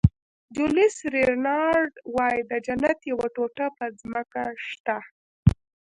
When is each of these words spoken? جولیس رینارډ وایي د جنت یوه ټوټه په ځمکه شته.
جولیس 0.55 0.95
رینارډ 1.13 1.91
وایي 2.15 2.41
د 2.51 2.51
جنت 2.65 2.99
یوه 3.11 3.27
ټوټه 3.35 3.67
په 3.77 3.85
ځمکه 3.99 4.43
شته. 4.67 4.97